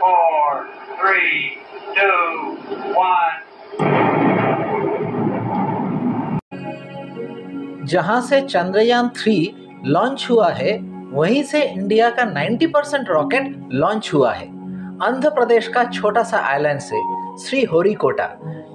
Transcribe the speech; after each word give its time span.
four, 0.00 0.52
three, 0.98 1.40
two, 1.96 2.36
one. 2.96 3.36
जहाँ 7.84 8.20
से 8.20 8.40
Chandrayaan 8.40 9.08
three 9.08 9.54
launch 9.84 10.26
हुआ 10.30 10.50
है 10.50 10.78
वहीं 11.12 11.42
से 11.42 11.62
इंडिया 11.62 12.10
का 12.10 12.24
90 12.24 12.66
परसेंट 12.66 13.08
रॉकेट 13.08 13.68
लॉन्च 13.72 14.10
हुआ 14.14 14.32
है। 14.32 14.46
आंध्र 15.02 15.30
प्रदेश 15.30 15.68
का 15.68 15.84
छोटा 15.84 16.22
सा 16.22 16.38
आइलैंड 16.38 16.80
से 16.80 17.02
श्री 17.44 17.64
होरीकोटा 17.64 18.28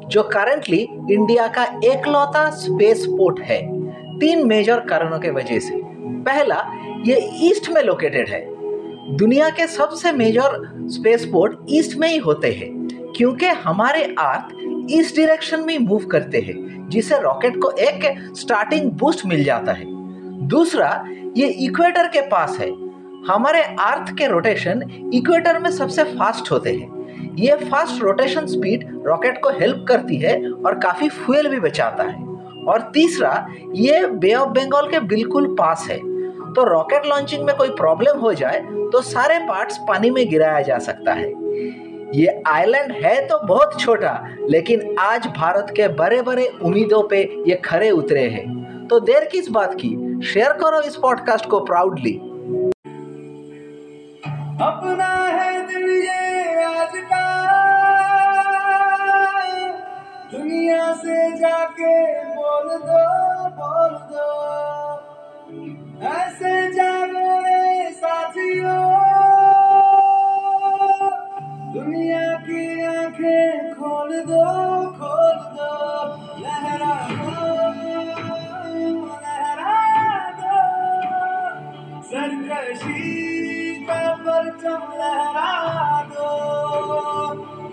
जो 0.08 0.24
करंटली 0.24 0.88
इंडिया 1.12 1.48
का 1.48 1.64
एकलौता 1.64 2.50
स्पेस 2.50 3.06
पोर्ट 3.06 3.40
है। 3.40 3.62
तीन 4.20 4.48
मेजर 4.48 4.80
कारणों 4.80 5.20
के 5.20 5.30
वजह 5.30 5.60
से। 5.60 5.82
पहला 6.24 6.66
ये 7.06 7.30
ईस्ट 7.34 7.70
में 7.70 7.82
लोकेटेड 7.82 8.30
है। 8.30 8.55
दुनिया 9.10 9.50
के 9.50 9.68
सबसे 9.68 10.12
मेजर 10.12 10.72
स्पेस 10.88 11.26
पोर्ट 11.26 11.58
ईस्ट 11.70 11.98
में 11.98 12.10
ही 12.10 12.18
होते 12.18 12.52
हैं, 12.52 12.88
क्योंकि 13.18 13.46
हमारे 13.46 14.04
अर्थ 14.04 14.56
ईस्ट 14.92 15.18
डायरेक्शन 15.18 15.66
में 15.66 15.78
मूव 15.80 16.06
करते 16.06 16.40
हैं, 16.40 16.90
जिससे 16.90 17.20
रॉकेट 17.20 17.58
को 17.58 17.72
एक 17.72 18.30
स्टार्टिंग 18.36 18.92
बूस्ट 18.92 19.26
मिल 19.26 19.44
जाता 19.44 19.72
है। 19.72 19.84
दूसरा, 20.48 21.06
ये 21.38 21.48
इक्वेटर 21.48 22.08
के 22.08 22.22
पास 22.22 22.58
है। 22.60 22.70
हमारे 23.28 23.62
अर्थ 23.62 24.18
के 24.18 24.28
रोटेशन 24.28 25.10
इक्वेटर 25.14 25.60
में 25.60 25.72
सबसे 25.72 26.04
फास्ट 26.04 26.52
होते 26.52 26.74
हैं। 26.74 26.96
ये 27.36 27.56
फास्ट 27.56 28.04
रोटेशन 28.04 28.46
स्पीड 28.46 29.02
रॉकेट 29.06 29.42
को 29.42 29.50
हेल्प 29.50 29.86
करती 29.88 30.18
है 30.18 30.52
और 30.52 30.80
काफ़ी 30.80 31.10
फ्यूल 31.10 31.48
भी 31.48 31.60
बचाता 31.60 32.04
है। 32.04 32.26
और 32.68 32.92
तीसरा, 32.94 33.48
ये 33.74 34.06
बे 34.06 34.34
ऑफ़ 34.34 34.50
बंगाल 34.50 34.88
के 34.88 35.00
बिल्कुल 35.00 35.56
पास 35.60 35.88
है। 35.90 36.15
तो 36.56 36.64
रॉकेट 36.64 37.06
लॉन्चिंग 37.06 37.44
में 37.46 37.56
कोई 37.56 37.70
प्रॉब्लम 37.70 38.20
हो 38.20 38.34
जाए 38.34 38.60
तो 38.92 39.02
सारे 39.04 39.40
पार्ट्स 39.48 39.78
पानी 39.88 40.10
में 40.10 40.28
गिराया 40.30 40.62
जा 40.62 40.78
सकता 40.80 41.14
है। 41.14 41.30
ये 42.16 42.42
आइलैंड 42.48 42.92
है 42.96 43.16
तो 43.28 43.40
बहुत 43.48 43.80
छोटा, 43.80 44.12
लेकिन 44.50 44.96
आज 45.00 45.28
भारत 45.28 45.74
के 45.76 45.88
बड़े 45.96 46.22
बड़े 46.22 46.48
उम्मीदों 46.62 47.02
पे 47.04 47.22
ये 47.48 47.56
खड़े 47.66 47.90
उतरे 47.92 48.28
हैं। 48.30 48.88
तो 48.88 49.00
देर 49.00 49.26
किस 49.26 49.50
बात 49.50 49.74
की? 49.74 50.22
शेयर 50.26 50.54
करो 50.54 50.82
इस 50.82 50.96
पॉडकास्ट 50.96 51.46
को 51.46 51.60
प्राउडली। 51.66 52.14
अपना 54.62 55.10
है 55.32 55.66
दिल 55.68 55.90
ये 56.04 56.64
आज 56.64 56.94
का। 57.06 57.26
दुनिया 60.32 60.94
से 60.94 61.32
जाके 61.38 61.94
बोल 62.36 62.70
दो 62.80 63.04
बोल 63.58 63.98
दो। 64.12 64.35
ऐसे 65.46 66.74
जागो 66.74 67.40
रे 67.40 67.92
साथियों। 67.92 68.96
दुनिया 71.74 72.34
की 72.34 72.84
आँखें 72.84 73.74
खोल 73.74 74.20
दो 74.22 74.46
खोल 74.92 75.38
दो। 75.56 75.72
लहरा 76.42 77.08
दो 77.10 77.46
लहरा 79.06 80.30
दो। 80.32 80.62
सरकशी 82.02 83.06
का 83.86 84.16
परचम 84.16 84.84
लहरा 84.98 86.02
दो। 86.02 87.56